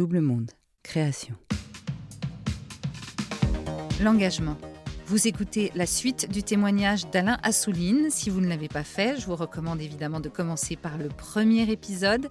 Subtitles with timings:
[0.00, 0.52] Double Monde,
[0.82, 1.34] création.
[4.02, 4.56] L'engagement.
[5.04, 8.08] Vous écoutez la suite du témoignage d'Alain Assouline.
[8.08, 11.70] Si vous ne l'avez pas fait, je vous recommande évidemment de commencer par le premier
[11.70, 12.30] épisode.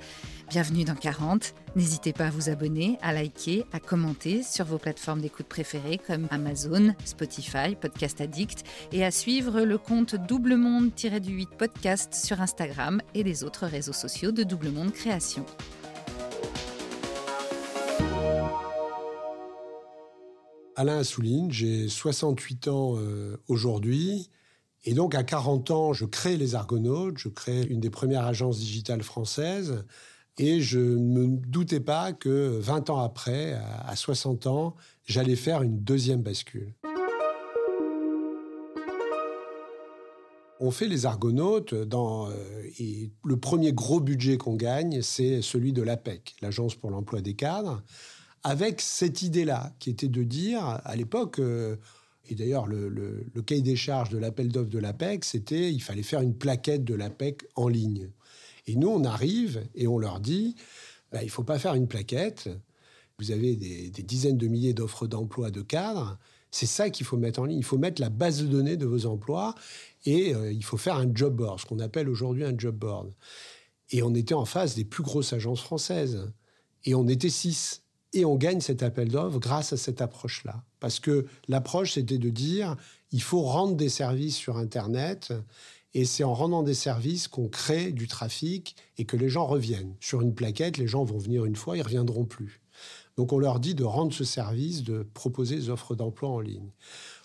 [0.49, 1.53] Bienvenue dans 40.
[1.75, 6.27] N'hésitez pas à vous abonner, à liker, à commenter sur vos plateformes d'écoute préférées comme
[6.31, 13.21] Amazon, Spotify, Podcast Addict et à suivre le compte Double Monde-du-8 podcast sur Instagram et
[13.21, 15.45] les autres réseaux sociaux de Double Monde Création.
[20.79, 24.29] Alain Assouline, j'ai 68 ans euh, aujourd'hui.
[24.85, 28.59] Et donc, à 40 ans, je crée les Argonautes, je crée une des premières agences
[28.59, 29.83] digitales françaises.
[30.37, 35.63] Et je ne me doutais pas que 20 ans après, à 60 ans, j'allais faire
[35.63, 36.73] une deuxième bascule.
[40.61, 42.31] On fait les Argonautes dans euh,
[42.79, 47.33] et le premier gros budget qu'on gagne, c'est celui de l'APEC, l'Agence pour l'emploi des
[47.33, 47.83] cadres
[48.43, 51.75] avec cette idée-là, qui était de dire, à l'époque, euh,
[52.29, 56.21] et d'ailleurs le, cahier des charges de l'appel d'offres de l'APEC, c'était il fallait faire
[56.21, 58.09] une plaquette de l'APEC en ligne.
[58.67, 60.55] Et nous, on arrive et on leur dit,
[61.11, 62.49] bah, il ne faut pas faire une plaquette,
[63.17, 66.17] vous avez des, dizaines de milliers d'offres d'emploi de cadres,
[66.51, 67.59] c'est ça qu'il faut mettre en ligne.
[67.59, 69.53] Il faut mettre la base de données de vos emplois
[70.05, 73.13] et euh, il faut faire un job board, ce qu'on appelle aujourd'hui un job board.
[73.91, 76.31] Et on était en face des plus grosses agences françaises.
[76.85, 77.83] Et on était six.
[78.13, 80.63] Et on gagne cet appel d'offres grâce à cette approche-là.
[80.79, 82.75] Parce que l'approche, c'était de dire,
[83.11, 85.33] il faut rendre des services sur Internet,
[85.93, 89.95] et c'est en rendant des services qu'on crée du trafic et que les gens reviennent.
[89.99, 92.61] Sur une plaquette, les gens vont venir une fois, ils reviendront plus.
[93.17, 96.71] Donc on leur dit de rendre ce service, de proposer des offres d'emploi en ligne.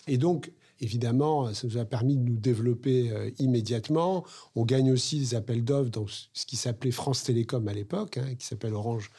[0.07, 4.25] Et donc, évidemment, ça nous a permis de nous développer euh, immédiatement.
[4.55, 8.35] On gagne aussi des appels d'offres dans ce qui s'appelait France Télécom à l'époque, hein,
[8.37, 9.11] qui s'appelle Orange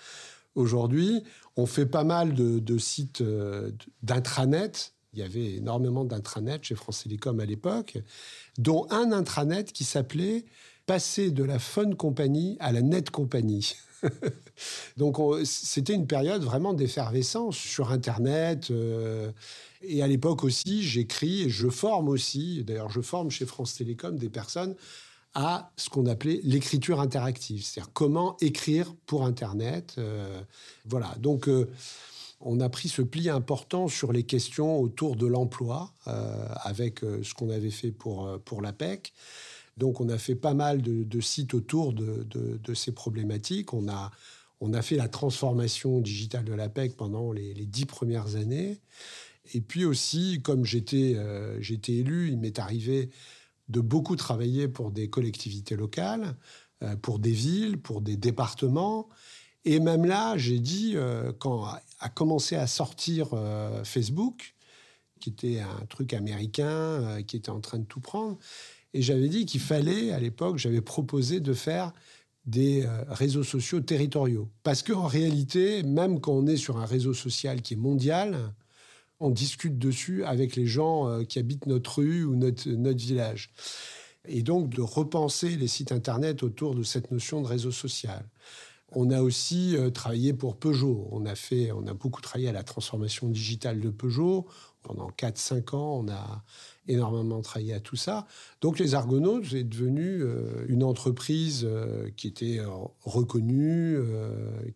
[0.57, 1.23] aujourd'hui.
[1.57, 3.71] On fait pas mal de, sites euh,
[4.03, 4.95] d'intranet.
[5.13, 7.99] Il y avait énormément d'intranets chez France Télécom à l'époque,
[8.59, 10.45] dont un intranet qui s'appelait
[10.85, 13.75] Passer de la Phone Company à la Net Company.
[14.97, 18.71] Donc c'était une période vraiment d'effervescence sur Internet.
[18.71, 19.33] Euh,
[19.83, 24.17] et à l'époque aussi, j'écris et je forme aussi, d'ailleurs je forme chez France Télécom
[24.17, 24.77] des personnes
[25.37, 29.97] à ce qu'on appelait l'écriture interactive, c'est-à-dire comment écrire pour Internet.
[29.99, 30.41] Euh,
[30.87, 31.69] voilà, donc euh,
[32.41, 37.35] on a pris ce pli important sur les questions autour de l'emploi euh, avec ce
[37.35, 39.13] qu'on avait fait pour, pour l'APEC.
[39.77, 43.75] Donc on a fait pas mal de, sites autour de, ces problématiques.
[43.75, 44.11] On a,
[44.63, 48.79] on a fait la transformation digitale de l'APEC pendant les, dix premières années.
[49.53, 51.15] Et puis aussi, comme j'étais
[51.89, 53.11] élu, il m'est arrivé
[53.69, 56.37] de beaucoup travailler pour des collectivités locales,
[56.83, 59.09] euh, pour des villes, pour des départements.
[59.65, 61.67] Et même là, j'ai dit, euh, quand
[62.01, 64.55] a commencé à sortir euh, Facebook,
[65.19, 68.39] qui était un truc américain, qui était en train de tout prendre,
[68.93, 71.93] et j'avais dit qu'il fallait, à l'époque, j'avais proposé de faire
[72.45, 74.49] des réseaux sociaux territoriaux.
[74.63, 78.53] Parce qu'en réalité, même quand on est sur un réseau social qui est mondial,
[79.21, 83.51] on discute dessus avec les gens euh, qui habitent notre rue ou notre, village.
[84.29, 88.29] Et donc de repenser les sites Internet autour de cette notion de réseau social.
[88.93, 91.09] On a aussi euh, travaillé pour Peugeot.
[91.11, 94.47] On a, fait, on a beaucoup travaillé à la transformation digitale de Peugeot.
[94.83, 96.45] Pendant 4-5 ans, on a
[96.87, 98.29] énormément travaillé à tout ça.
[98.61, 101.69] Donc les Argonautes est devenu euh, une entreprise
[102.17, 102.61] qui était
[103.03, 103.99] reconnue,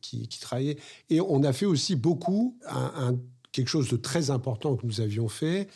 [0.01, 0.79] qui, travaillait.
[1.11, 3.17] Et on a fait aussi beaucoup un
[3.53, 5.69] quelque chose de très important que nous avions fait,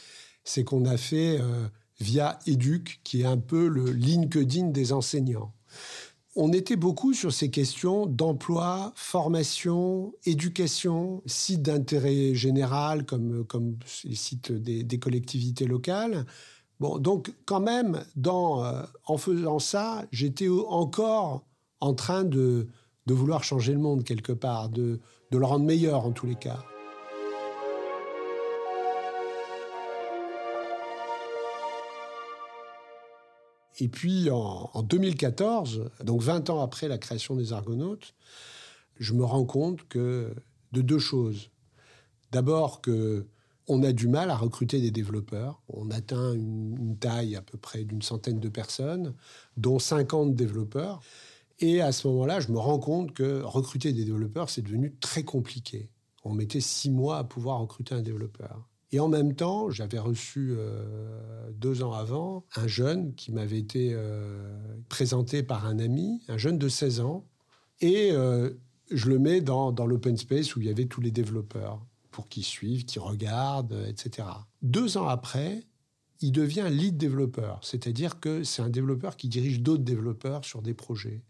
[0.45, 1.67] c'est qu'on a fait euh,
[2.01, 5.53] via Educ, qui est un peu le LinkedIn des enseignants.
[6.37, 14.17] On était beaucoup sur ces questions d'emploi, formation, éducation, sites d'intérêt général comme, comme les
[14.17, 16.27] sites des, collectivités locales.
[16.81, 21.47] Bon, donc quand même, euh, en faisant ça, j'étais encore
[21.79, 22.67] en train de,
[23.07, 24.99] vouloir changer le monde quelque part, de
[25.31, 26.65] le rendre meilleur en tous les cas.
[33.79, 38.15] Et puis en, 2014, donc 20 ans après la création des Argonautes,
[38.99, 40.33] je me rends compte que
[40.73, 41.51] de deux choses.
[42.31, 43.27] D'abord que
[43.67, 45.63] on a du mal à recruter des développeurs.
[45.69, 49.15] On atteint une, taille à peu près d'une centaine de personnes,
[49.57, 51.01] dont 50 développeurs.
[51.61, 55.23] Et à ce moment-là, je me rends compte que recruter des développeurs, c'est devenu très
[55.23, 55.89] compliqué.
[56.25, 58.69] On mettait six mois à pouvoir recruter un développeur.
[58.95, 63.91] Et en même temps, j'avais reçu euh, deux ans avant un jeune qui m'avait été
[63.93, 64.57] euh,
[64.89, 67.27] présenté par un ami, un jeune de 16 ans.
[67.81, 68.51] Et euh,
[68.93, 72.29] je le mets dans, dans l'open space où il y avait tous les développeurs pour
[72.29, 74.29] qu'ils suivent, qu'ils regardent, etc.
[74.63, 75.65] Deux ans après,
[76.21, 80.73] il devient lead développeur, c'est-à-dire que c'est un développeur qui dirige d'autres développeurs sur des
[80.73, 81.21] projets.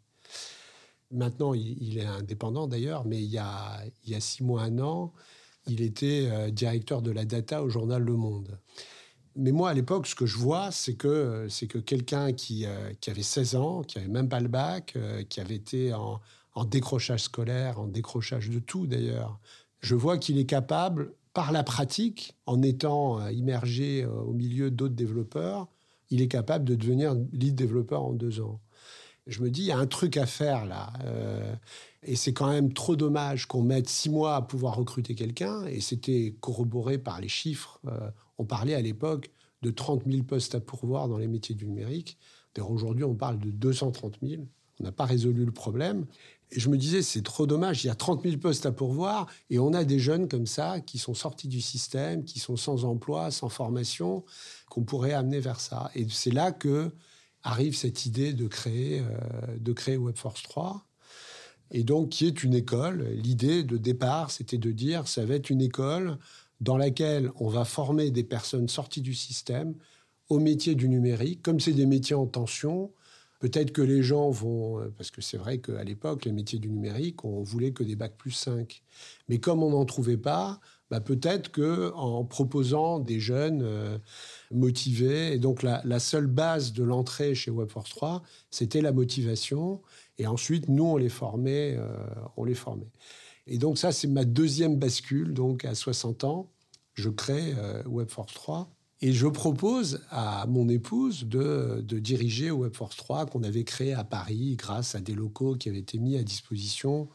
[1.11, 4.78] Maintenant, il, est indépendant d'ailleurs, mais il y, a, il y a six mois, un
[4.81, 5.14] an,
[5.66, 8.58] il était euh, directeur de la data au journal Le Monde.
[9.37, 12.93] Mais moi, à l'époque, ce que je vois, c'est que, c'est que quelqu'un qui, euh,
[13.08, 16.20] avait 16 ans, qui n'avait même pas le bac, euh, qui avait été en,
[16.55, 19.40] en, décrochage scolaire, en décrochage de tout d'ailleurs,
[19.81, 25.66] je vois qu'il est capable, par la pratique, en étant immergé au milieu d'autres développeurs,
[26.11, 28.61] il est capable de devenir lead développeur en deux ans.
[29.26, 30.93] Je me dis, il y a un truc à faire là.
[32.06, 35.65] Et c'est quand même trop dommage qu'on mette six mois à pouvoir recruter quelqu'un.
[35.67, 37.81] Et c'était corroboré par les chiffres.
[37.87, 39.31] Euh, on parlait à l'époque
[39.62, 42.19] de 30 000 postes à pourvoir dans les métiers du numérique.
[42.55, 44.43] D'ailleurs, aujourd'hui, on parle de 230 000.
[44.81, 46.06] On n'a pas résolu le problème.
[46.51, 47.85] Et je me disais, c'est trop dommage.
[47.85, 50.81] Il y a 30 000 postes à pourvoir et on a des jeunes comme ça
[50.81, 54.25] qui sont sortis du système, qui sont sans emploi, sans formation,
[54.69, 55.91] qu'on pourrait amener vers ça.
[55.95, 56.91] Et c'est là que
[57.43, 60.87] arrive cette idée de créer, euh, de créer Webforce 3
[61.70, 63.05] et donc qui est une école.
[63.14, 66.19] L'idée de départ, c'était de dire ça va être une école
[66.61, 69.75] dans laquelle on va former des personnes sorties du système
[70.28, 71.43] au métier du numérique.
[71.43, 72.93] Comme c'est des métiers en tension,
[73.40, 74.81] peut-être que les gens vont...
[74.96, 78.16] Parce que c'est vrai qu'à l'époque, les métiers du numérique, on voulait que des bacs
[78.16, 78.82] plus 5.
[79.28, 83.99] Mais comme on n'en trouvait pas, bah peut-être qu'en proposant des jeunes euh,
[84.50, 89.81] motivés, et donc la, la seule base de l'entrée chez Webforce 3, c'était la motivation.
[90.19, 91.76] Et ensuite, nous, on les formait.
[91.76, 91.88] Euh,
[92.37, 92.90] on les formait.
[93.46, 95.34] Et donc ça, c'est ma deuxième bascule.
[95.34, 96.50] Donc à 60 ans,
[96.94, 98.70] je crée euh, Webforce 3.
[99.00, 104.05] Et je propose à mon épouse de, de diriger Webforce 3 qu'on avait créé à
[104.05, 107.08] Paris grâce à des locaux qui avaient été mis à disposition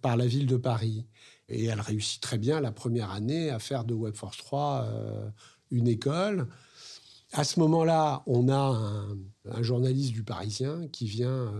[0.00, 1.06] par la ville de Paris.
[1.48, 5.30] Et elle réussit très bien la première année à faire de Webforce 3 euh,
[5.70, 6.48] une école.
[7.32, 9.18] À ce moment-là, on a un,
[9.50, 11.52] un, journaliste du Parisien qui vient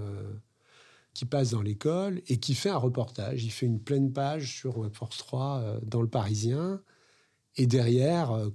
[1.19, 3.43] qui passe dans l'école et qui fait un reportage.
[3.43, 6.81] Il fait une pleine page sur Webforce 3 euh, dans le Parisien.
[7.57, 8.51] Et derrière, euh,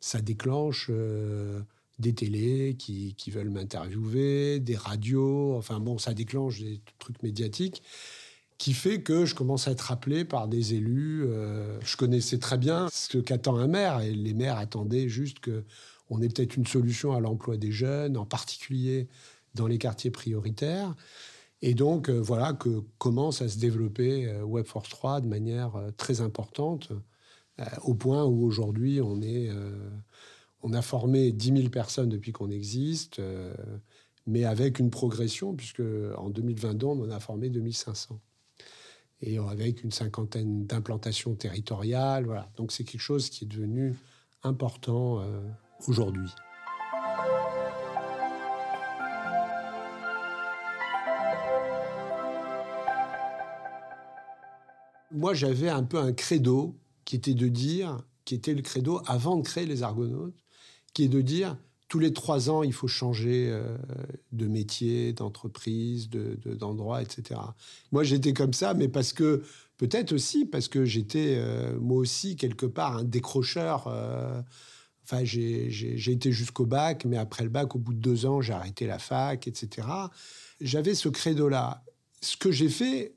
[0.00, 1.60] ça déclenche euh,
[1.98, 5.54] des télés qui, veulent m'interviewer, des radios.
[5.58, 7.82] Enfin bon, ça déclenche des trucs médiatiques
[8.56, 11.26] qui fait que je commence à être appelé par des élus.
[11.82, 15.64] je connaissais très bien ce qu'attend un maire et les maires attendaient juste que
[16.10, 19.08] on ait peut-être une solution à l'emploi des jeunes, en particulier
[19.54, 20.94] dans les quartiers prioritaires.
[21.62, 25.90] Et donc, euh, voilà que commence à se développer euh, WebForce 3 de manière euh,
[25.96, 26.92] très importante,
[27.82, 33.20] au point où aujourd'hui, on, a formé 10 000 personnes depuis qu'on existe,
[34.26, 35.82] mais avec une progression, puisque
[36.16, 38.18] en 2022, on a formé 2500.
[39.20, 42.24] Et avec une cinquantaine d'implantations territoriales.
[42.24, 42.50] Voilà.
[42.56, 43.94] Donc, c'est quelque chose qui est devenu
[44.42, 45.22] important
[45.86, 46.30] aujourd'hui.
[55.12, 59.36] Moi, j'avais un peu un credo qui était de dire, qui était le credo avant
[59.36, 60.36] de créer les Argonautes,
[60.92, 61.56] qui est de dire
[61.90, 63.76] tous les trois ans, il faut changer euh,
[64.30, 67.40] de métier, d'entreprise, d'endroit, de, etc.
[67.90, 69.42] Moi, j'étais comme ça, mais parce que,
[69.76, 73.88] peut-être aussi, parce que j'étais, euh, moi aussi, quelque part, un décrocheur.
[73.88, 74.40] Euh,
[75.02, 78.52] enfin, j'ai été jusqu'au bac, mais après le bac, au bout de deux ans, j'ai
[78.52, 79.88] arrêté la fac, etc.
[80.60, 81.82] J'avais ce credo-là.
[82.22, 83.16] Ce que j'ai fait,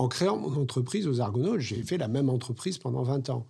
[0.00, 3.46] en créant mon entreprise aux Argonautes, j'ai fait la même entreprise pendant 20 ans.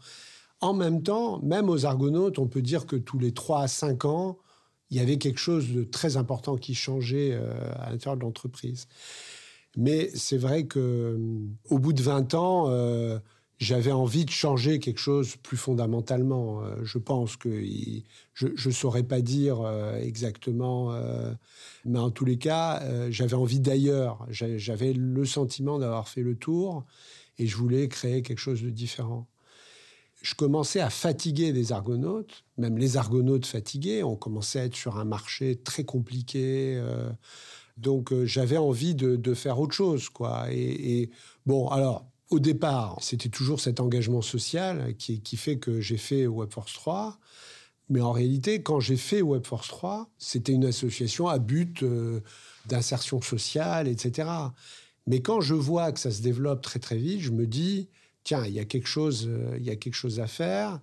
[0.61, 4.04] En même temps, même aux Argonautes, on peut dire que tous les 3 à 5
[4.04, 4.37] ans,
[4.90, 8.88] il y avait quelque chose de très important qui changeait euh, à l'intérieur de l'entreprise.
[9.76, 11.19] Mais c'est vrai que euh,
[11.69, 13.21] au bout de 20 ans, euh,
[13.60, 16.62] j'avais envie de changer quelque chose plus fondamentalement.
[16.62, 17.62] Euh, je pense que
[18.32, 21.32] je ne saurais pas dire euh, exactement, euh,
[21.84, 24.26] mais en tous les cas, j'avais envie d'ailleurs.
[24.30, 26.84] J'avais le sentiment d'avoir fait le tour
[27.38, 29.26] et je voulais créer quelque chose de différent.
[30.22, 34.02] Je commençais à fatiguer des argonautes, même les argonautes fatigués.
[34.02, 36.82] On commençait à être sur un marché très compliqué.
[37.76, 40.46] donc j'avais envie de, faire autre chose, quoi.
[40.50, 41.10] et
[41.46, 46.72] bon, alors au départ, c'était toujours cet engagement social qui, fait que j'ai fait Webforce
[46.75, 47.18] 3.
[47.88, 52.20] Mais en réalité, quand j'ai fait Webforce 3, c'était une association à but euh,
[52.66, 54.28] d'insertion sociale, etc.
[55.08, 57.88] Mais quand je vois que ça se développe très très vite, je me dis,
[58.22, 60.78] tiens, il y a quelque chose, euh, il y a quelque chose à faire.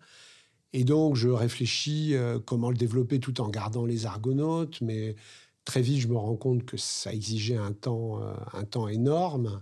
[0.74, 4.82] Et donc, je réfléchis euh, comment le développer tout en gardant les argonautes.
[4.82, 5.16] Mais
[5.64, 8.20] très vite, je me rends compte que ça exigeait un temps,
[8.54, 9.62] un temps énorme.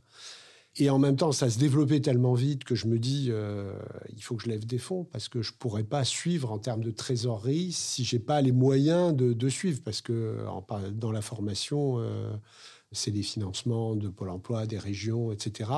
[0.78, 3.74] Et en même temps, ça se développait tellement vite que je me dis, euh,
[4.14, 6.84] il faut que je lève des fonds parce que je pourrais pas suivre en termes
[6.84, 9.82] de trésorerie si je n'ai pas les moyens de, suivre.
[9.86, 10.38] Parce que
[10.92, 12.36] dans la formation, euh,
[12.92, 15.70] c'est des financements de Pôle emploi, des régions, etc.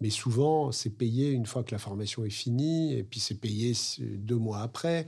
[0.00, 3.72] Mais souvent, c'est payé une fois que la formation est finie et puis c'est payé
[3.98, 5.06] deux mois après.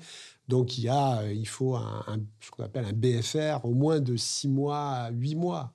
[0.48, 2.04] Donc il, y a, il faut un,
[2.40, 5.74] ce qu'on appelle un BFR au moins de six mois à huit mois.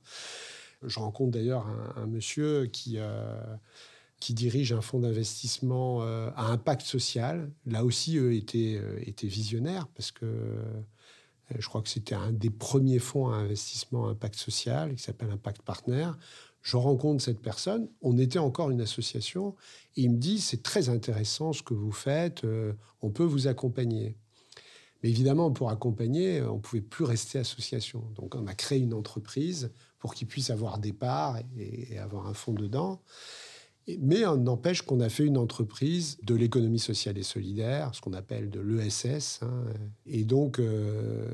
[0.84, 3.40] Je rencontre d'ailleurs un, monsieur qui, euh,
[4.20, 7.52] qui dirige un fonds d'investissement euh, à impact social.
[7.66, 10.26] Là aussi, eux étaient, euh, étaient visionnaires parce que
[11.58, 15.30] je crois que c'était un des premiers fonds à investissement à impact social qui s'appelle
[15.32, 16.10] Impact Partner.
[16.62, 19.56] Je rencontre cette personne, on était encore une association,
[19.98, 22.46] et il me dit, c'est très intéressant ce que vous faites,
[23.02, 24.16] on peut vous accompagner.
[25.02, 28.04] Mais évidemment, pour accompagner, on ne pouvait plus rester association.
[28.16, 32.34] Donc on a créé une entreprise pour qu'ils puissent avoir des parts et, avoir un
[32.34, 33.02] fonds dedans.
[34.00, 38.14] Mais on n'empêche qu'on a fait une entreprise de l'économie sociale et solidaire, ce qu'on
[38.14, 39.40] appelle de l'ESS.
[39.42, 39.66] Hein.
[40.06, 41.28] Et donc, euh,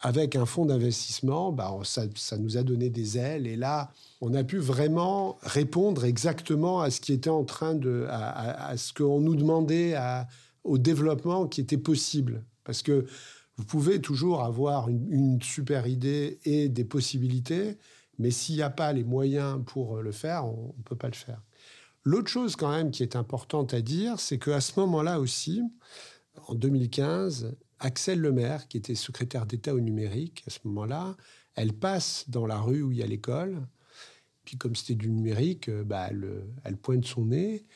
[0.00, 2.06] avec un fonds d'investissement, bah, ça,
[2.38, 3.46] nous a donné des ailes.
[3.46, 8.06] Et là, on a pu vraiment répondre exactement à ce qui était en train de.
[8.10, 9.94] à, ce qu'on nous demandait,
[10.64, 12.44] au développement qui était possible.
[12.64, 13.06] Parce que
[13.56, 17.78] vous pouvez toujours avoir une super idée et des possibilités,
[18.22, 21.08] mais s'il n'y a pas les moyens pour euh, le faire, on ne peut pas
[21.08, 21.42] le faire.
[22.04, 25.60] L'autre chose quand même qui est importante à dire, c'est qu'à ce moment-là aussi,
[26.46, 31.16] en 2015, Axel Lemaire, qui était secrétaire d'État au numérique à ce moment-là,
[31.56, 33.66] elle passe dans la rue où il y a l'école.
[34.44, 36.08] Puis comme c'était du numérique, euh, bah,
[36.64, 37.66] elle, pointe son nez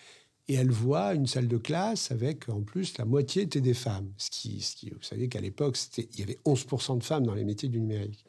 [0.48, 4.12] et elle voit une salle de classe avec en plus la moitié était des femmes.
[4.16, 7.68] Ce qui vous savez qu'à l'époque, il y avait 11% de femmes dans les métiers
[7.68, 8.24] du numérique.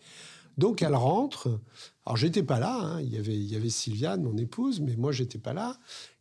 [0.57, 1.59] Donc elle rentre.
[2.05, 2.79] Alors j'étais pas là.
[2.79, 3.01] Hein.
[3.01, 5.77] Il y avait Sylviane, mon épouse, mais moi j'étais pas là.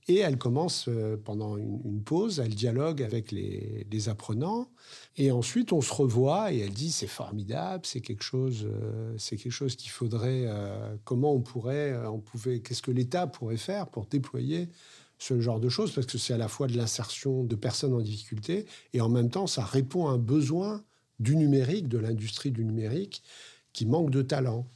[0.08, 4.70] Et elle commence euh, pendant une, pause, elle dialogue avec les, apprenants,
[5.16, 9.36] et ensuite on se revoit et elle dit c'est formidable, c'est quelque chose, euh, c'est
[9.36, 10.44] quelque chose qu'il faudrait.
[10.46, 14.68] Euh, comment on pourrait, on pouvait, qu'est-ce que l'État pourrait faire pour déployer
[15.18, 18.02] ce genre de choses parce que c'est à la fois de l'insertion de personnes en
[18.02, 20.84] difficulté et en même temps ça répond à un besoin
[21.18, 23.22] du numérique, de l'industrie du numérique
[23.76, 24.66] qui manque de talent.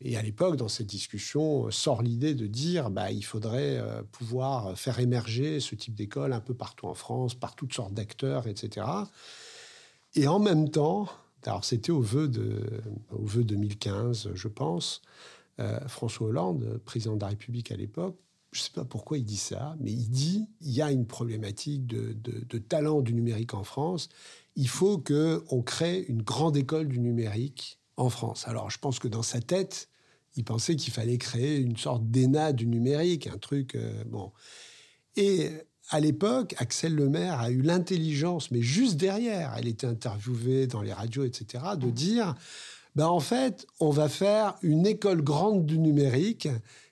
[0.00, 4.02] Et à l'époque, dans cette discussion, euh, sort l'idée de dire bah, il faudrait euh,
[4.12, 8.46] pouvoir faire émerger ce type d'école un peu partout en France, par toutes sortes d'acteurs,
[8.46, 8.86] etc.
[10.14, 11.08] Et en même temps,
[11.44, 12.62] alors c'était au vœu, de,
[13.10, 15.02] au vœu 2015, je pense,
[15.58, 18.16] euh, François Hollande, président de la République à l'époque,
[18.52, 21.06] je ne sais pas pourquoi il dit ça, mais il dit il y a une
[21.06, 24.08] problématique de, de, de talent du numérique en France.
[24.54, 28.48] Il faut qu'on crée une grande école du numérique en France.
[28.48, 29.88] Alors, je pense que dans sa tête,
[30.36, 33.74] il pensait qu'il fallait créer une sorte d'ENA du numérique, un truc.
[33.74, 34.32] Euh, bon.
[35.16, 35.50] Et
[35.90, 40.92] à l'époque, Axel Lemaire a eu l'intelligence, mais juste derrière, elle était interviewée dans les
[40.92, 42.34] radios, etc., de dire
[42.94, 46.48] ben en fait, on va faire une école grande du numérique,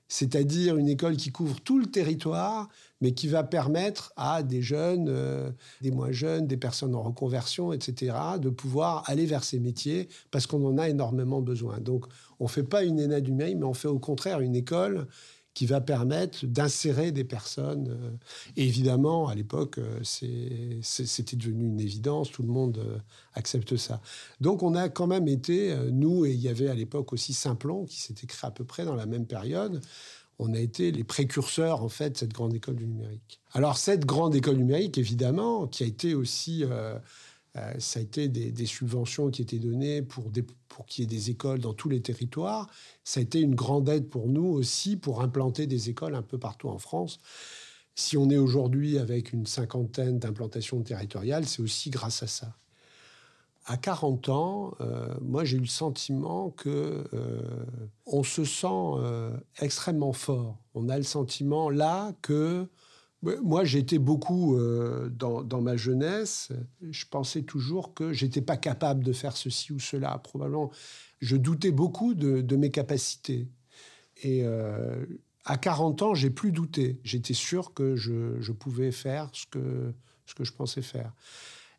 [0.08, 2.68] c'est-à-dire une école qui couvre tout le territoire,
[3.00, 5.50] mais qui va permettre à des jeunes, euh,
[5.82, 10.46] des moins jeunes, des personnes en reconversion, etc., de pouvoir aller vers ces métiers parce
[10.46, 11.78] qu'on en a énormément besoin.
[11.78, 12.06] Donc,
[12.40, 15.06] on ne fait pas une ENA du mais on fait au contraire une école
[15.52, 17.88] qui va permettre d'insérer des personnes.
[17.88, 18.10] Euh,
[18.56, 23.02] et évidemment, à l'époque, euh, c'était devenu une évidence, tout le monde
[23.34, 24.00] accepte ça.
[24.40, 27.84] Donc on a quand même été, nous, et il y avait à l'époque aussi Simplon,
[27.84, 29.80] qui s'était créé à peu près dans la même période,
[30.38, 33.40] on a été les précurseurs en fait de cette grande école du numérique.
[33.52, 36.98] Alors cette grande école numérique, évidemment, qui a été aussi, euh,
[37.56, 40.30] euh, ça a été des, subventions qui étaient données pour,
[40.68, 42.68] pour qu'il y ait des écoles dans tous les territoires.
[43.02, 46.38] Ça a été une grande aide pour nous aussi pour implanter des écoles un peu
[46.38, 47.18] partout en France.
[47.94, 52.54] Si on est aujourd'hui avec une cinquantaine d'implantations territoriales, c'est aussi grâce à ça
[53.66, 57.66] à 40 ans, euh, moi j'ai eu le sentiment que euh,
[58.06, 60.62] on se sent euh, extrêmement fort.
[60.74, 62.68] On a le sentiment là que
[63.42, 64.56] moi j'étais beaucoup
[65.10, 70.16] dans, ma jeunesse, je pensais toujours que j'étais pas capable de faire ceci ou cela.
[70.18, 70.70] Probablement,
[71.20, 73.48] je doutais beaucoup de, mes capacités.
[74.22, 74.46] Et
[75.44, 77.00] à 40 ans, j'ai plus douté.
[77.02, 81.12] J'étais sûr que je, pouvais faire ce que je pensais faire.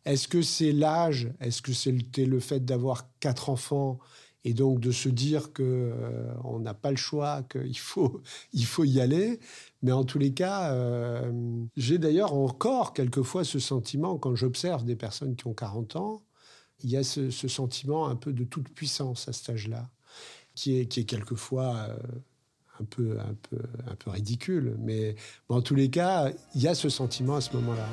[0.04, 1.30] Est-ce que c'est l'âge?
[1.40, 3.98] Est-ce que c'était le fait d'avoir quatre enfants
[4.44, 8.64] et donc de se dire que euh, on n'a pas le choix, qu'il faut, il
[8.64, 9.40] faut y aller?
[9.82, 11.30] Mais en tous les cas, euh,
[11.76, 16.22] j'ai d'ailleurs encore quelquefois ce sentiment quand j'observe des personnes qui ont 40 ans,
[16.82, 19.90] il y a ce, sentiment un peu de toute puissance à cet âge-là,
[20.54, 21.96] qui est, qui est quelquefois euh,
[22.80, 23.58] un peu, un peu,
[23.90, 24.76] un peu ridicule.
[24.78, 25.16] Mais,
[25.48, 27.88] mais en tous les cas, il y a ce sentiment à ce moment-là.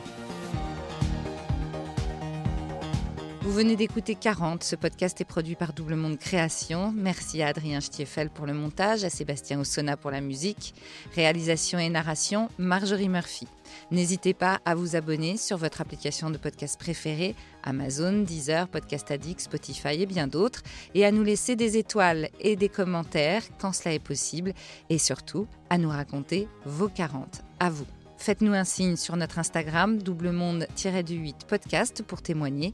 [3.45, 4.63] Vous venez d'écouter 40.
[4.63, 6.91] Ce podcast est produit par Double Monde Création.
[6.91, 10.73] Merci à Adrien Stiefel pour le montage, à Sébastien Ossona pour la musique.
[11.13, 13.47] Réalisation et narration, Marjorie Murphy.
[13.91, 19.41] N'hésitez pas à vous abonner sur votre application de podcast préférée, Amazon, Deezer, Podcast Addict,
[19.41, 20.63] Spotify et bien d'autres,
[20.95, 24.53] et à nous laisser des étoiles et des commentaires quand cela est possible,
[24.89, 27.43] et surtout à nous raconter vos 40.
[27.59, 27.85] À vous.
[28.17, 32.73] Faites-nous un signe sur notre Instagram, double monde-du-8 podcast pour témoigner.